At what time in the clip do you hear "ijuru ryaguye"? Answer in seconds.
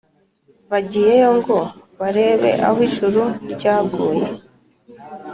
2.87-4.27